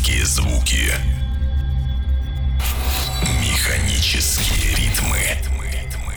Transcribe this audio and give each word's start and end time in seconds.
Механические 0.00 0.24
звуки. 0.24 0.94
Механические 3.42 4.74
ритмы. 4.76 5.18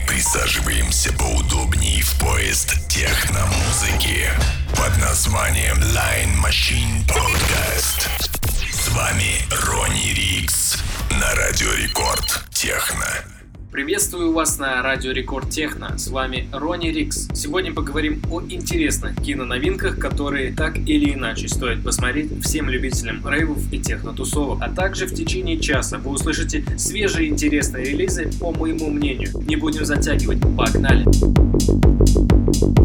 Присаживаемся 0.08 1.12
поудобнее 1.12 2.02
в 2.02 2.18
поезд 2.18 2.88
техномузыки 2.88 4.30
под 4.70 4.96
названием 4.98 5.76
Line 5.76 6.42
Machine 6.42 7.06
Podcast. 7.06 8.08
С 8.72 8.88
вами 8.88 9.44
Ронни 9.66 10.14
Рикс 10.14 10.78
на 11.10 11.34
Радио 11.34 11.72
Рекорд 11.74 12.44
Техно. 12.52 13.33
Приветствую 13.74 14.32
вас 14.32 14.60
на 14.60 14.80
Радио 14.82 15.10
Рекорд 15.10 15.50
Техно. 15.50 15.98
С 15.98 16.06
вами 16.06 16.48
Ронни 16.52 16.90
Рикс. 16.90 17.26
Сегодня 17.34 17.74
поговорим 17.74 18.22
о 18.30 18.40
интересных 18.40 19.16
киноновинках, 19.16 19.98
которые 19.98 20.54
так 20.54 20.78
или 20.78 21.12
иначе 21.12 21.48
стоит 21.48 21.82
посмотреть 21.82 22.30
всем 22.44 22.70
любителям 22.70 23.28
рейвов 23.28 23.58
и 23.72 23.80
техно-тусовок. 23.80 24.58
А 24.62 24.70
также 24.70 25.06
в 25.06 25.12
течение 25.12 25.58
часа 25.58 25.98
вы 25.98 26.12
услышите 26.12 26.64
свежие 26.78 27.28
интересные 27.28 27.86
релизы, 27.86 28.30
по 28.38 28.52
моему 28.52 28.90
мнению. 28.90 29.32
Не 29.44 29.56
будем 29.56 29.84
затягивать. 29.84 30.38
Погнали! 30.56 31.04
лучшие 32.54 32.83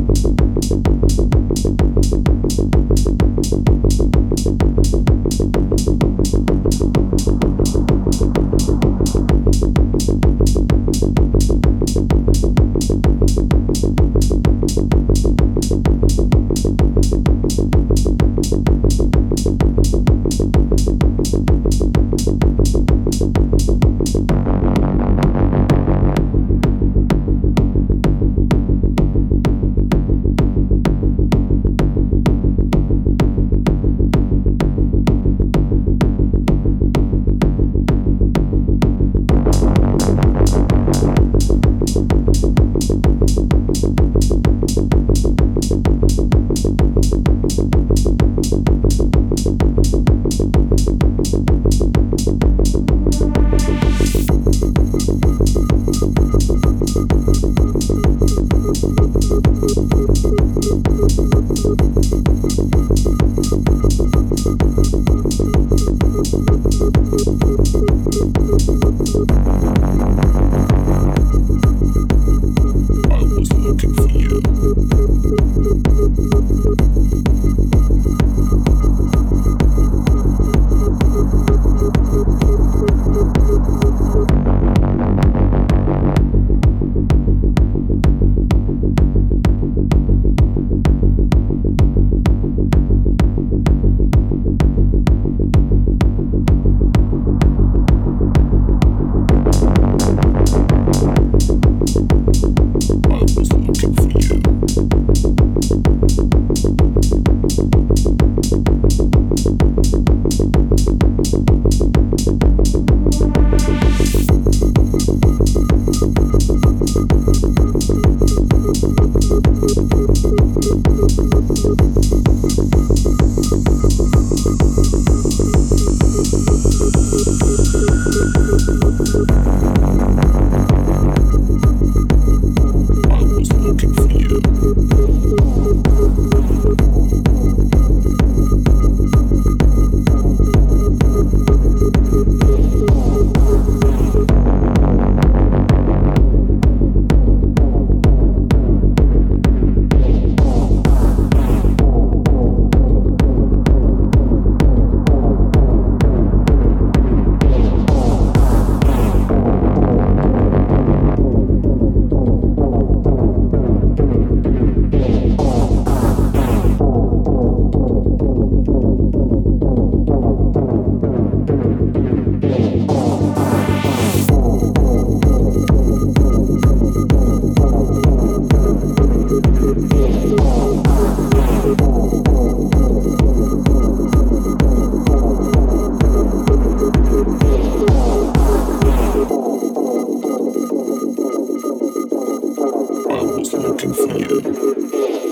looking 193.69 193.93
for 193.93 194.17
you. 194.17 195.28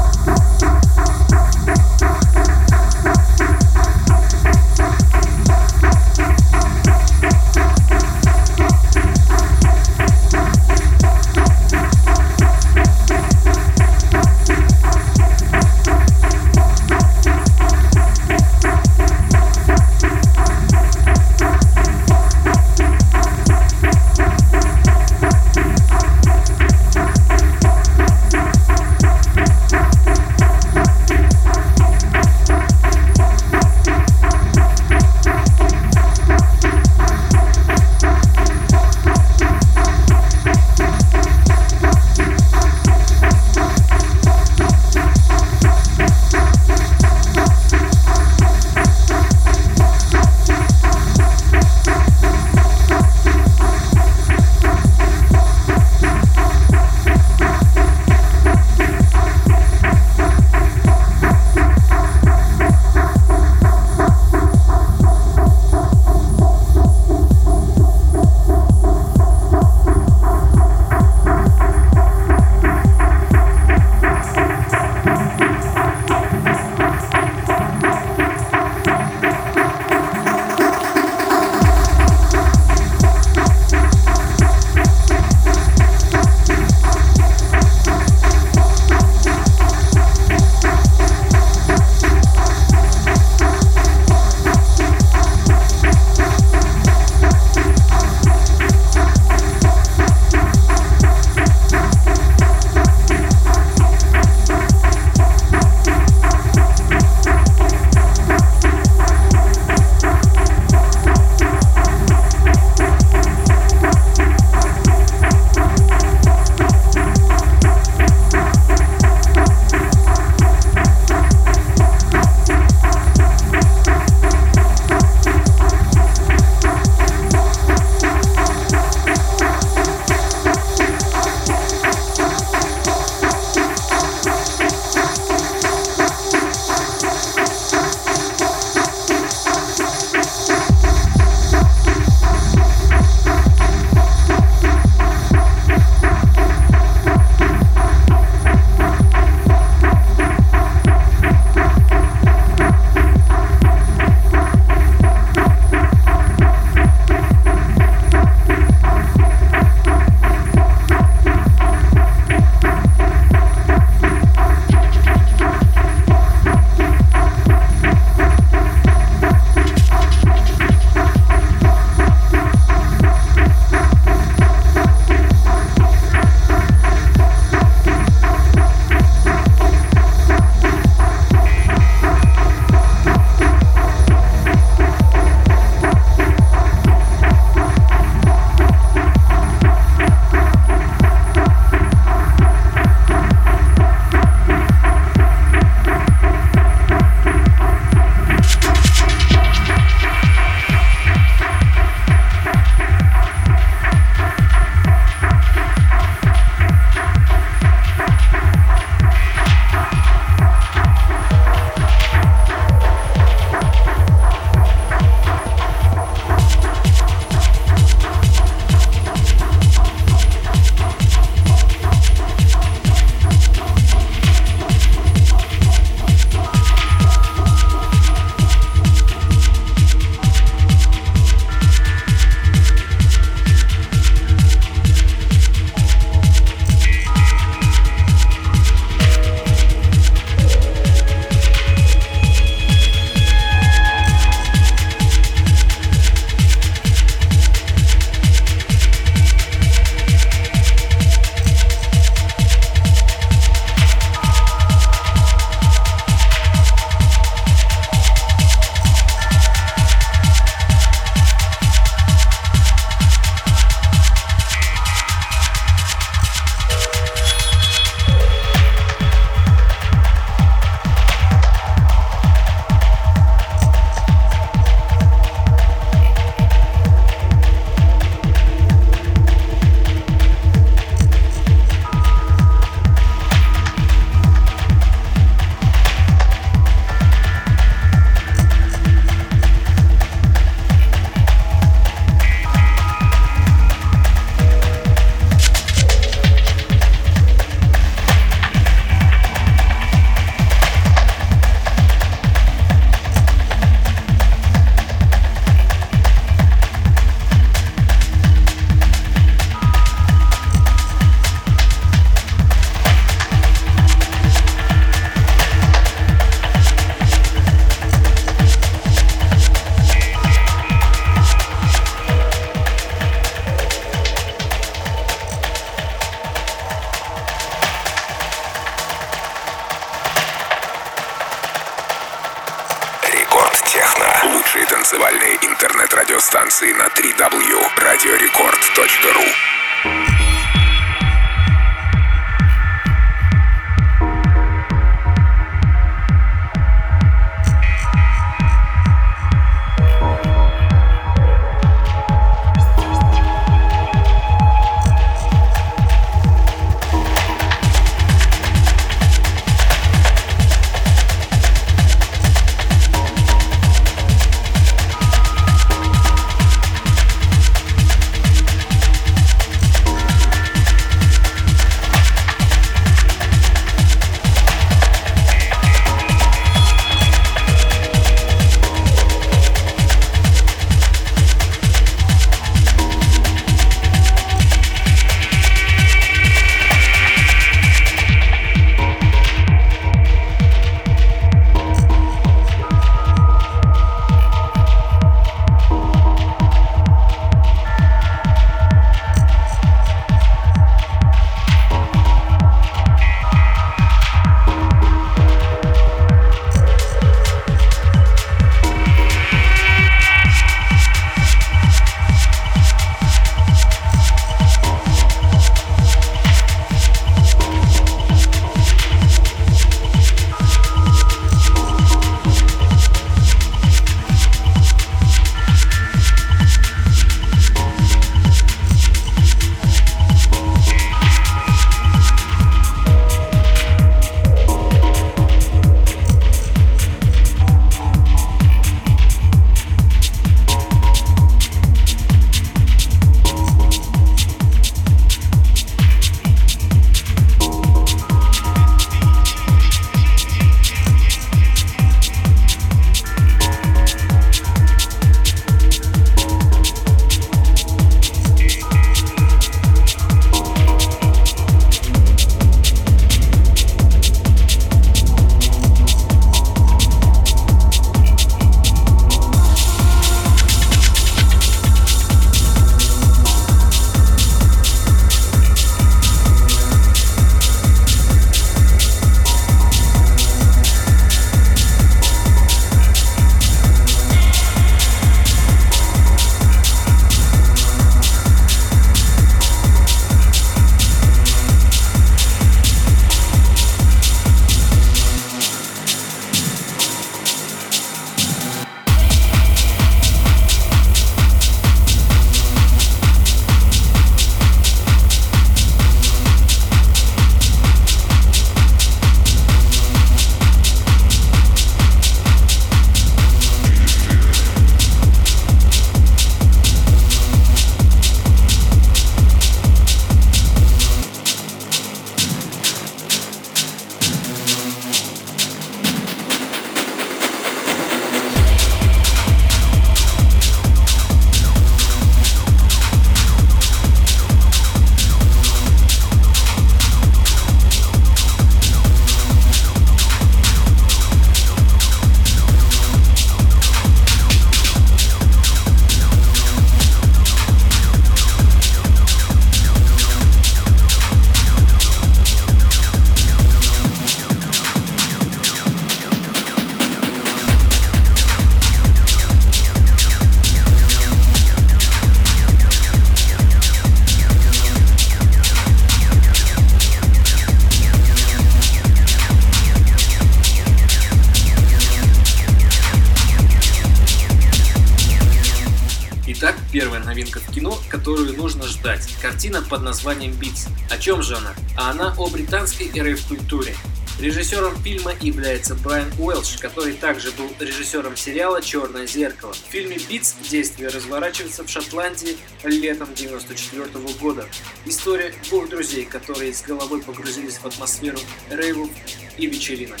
Картина 579.46 579.62
под 579.62 579.82
названием 579.82 580.32
«Beats». 580.32 580.66
О 580.90 580.98
чем 580.98 581.22
же 581.22 581.36
она? 581.36 581.54
А 581.76 581.90
она 581.90 582.14
о 582.18 582.26
британской 582.28 582.90
рейв-культуре. 582.92 583.76
Режиссером 584.18 584.74
фильма 584.82 585.12
является 585.20 585.76
Брайан 585.76 586.10
Уэлш, 586.18 586.56
который 586.58 586.94
также 586.94 587.30
был 587.30 587.48
режиссером 587.60 588.16
сериала 588.16 588.60
«Черное 588.60 589.06
зеркало». 589.06 589.52
В 589.52 589.70
фильме 589.70 589.98
«Beats» 590.08 590.34
действие 590.50 590.88
разворачивается 590.88 591.62
в 591.62 591.68
Шотландии 591.68 592.36
летом 592.64 593.08
1994 593.12 593.84
-го 593.84 594.18
года. 594.18 594.46
История 594.84 595.32
двух 595.48 595.68
друзей, 595.68 596.06
которые 596.06 596.52
с 596.52 596.62
головой 596.62 597.00
погрузились 597.02 597.58
в 597.58 597.66
атмосферу 597.66 598.18
рейвов 598.50 598.90
и 599.38 599.46
вечеринок. 599.46 600.00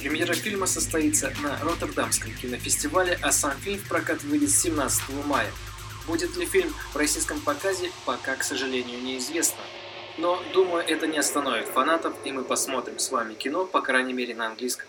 Премьера 0.00 0.34
фильма 0.34 0.66
состоится 0.66 1.32
на 1.42 1.58
Роттердамском 1.62 2.32
кинофестивале, 2.32 3.18
а 3.22 3.30
сам 3.30 3.52
фильм 3.60 3.78
в 3.78 3.88
прокат 3.88 4.24
выйдет 4.24 4.50
17 4.50 5.10
мая. 5.26 5.50
Будет 6.10 6.36
ли 6.36 6.44
фильм 6.44 6.74
в 6.92 6.96
российском 6.96 7.38
показе, 7.38 7.92
пока, 8.04 8.34
к 8.34 8.42
сожалению, 8.42 9.00
неизвестно. 9.00 9.60
Но, 10.18 10.42
думаю, 10.52 10.84
это 10.84 11.06
не 11.06 11.18
остановит 11.18 11.68
фанатов, 11.68 12.14
и 12.24 12.32
мы 12.32 12.42
посмотрим 12.42 12.98
с 12.98 13.12
вами 13.12 13.34
кино, 13.34 13.64
по 13.64 13.80
крайней 13.80 14.12
мере, 14.12 14.34
на 14.34 14.46
английском. 14.46 14.88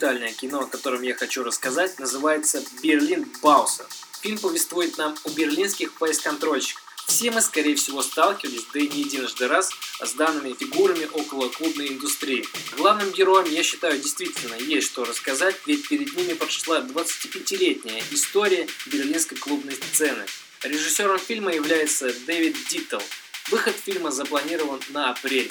Документальное 0.00 0.32
кино, 0.32 0.60
о 0.60 0.66
котором 0.66 1.02
я 1.02 1.14
хочу 1.14 1.44
рассказать, 1.44 1.98
называется 1.98 2.62
«Берлин 2.82 3.30
Бауса». 3.42 3.86
Фильм 4.22 4.38
повествует 4.38 4.96
нам 4.96 5.14
о 5.24 5.28
берлинских 5.30 5.92
пояс-контрольщиках. 5.92 6.82
Все 7.06 7.30
мы, 7.30 7.42
скорее 7.42 7.74
всего, 7.74 8.02
сталкивались, 8.02 8.64
да 8.72 8.80
и 8.80 8.88
не 8.88 9.00
единожды 9.00 9.46
раз, 9.46 9.70
с 10.02 10.12
данными 10.14 10.54
фигурами 10.58 11.06
около 11.12 11.50
клубной 11.50 11.88
индустрии. 11.88 12.46
Главным 12.78 13.10
героям, 13.10 13.50
я 13.50 13.62
считаю, 13.62 13.98
действительно 13.98 14.54
есть 14.54 14.86
что 14.86 15.04
рассказать, 15.04 15.56
ведь 15.66 15.86
перед 15.88 16.16
ними 16.16 16.32
прошла 16.32 16.80
25-летняя 16.80 18.02
история 18.10 18.66
берлинской 18.86 19.36
клубной 19.36 19.74
сцены. 19.74 20.24
Режиссером 20.62 21.18
фильма 21.18 21.52
является 21.52 22.10
Дэвид 22.26 22.56
Диттл. 22.68 23.00
Выход 23.48 23.74
фильма 23.76 24.10
запланирован 24.10 24.80
на 24.90 25.10
апрель. 25.10 25.50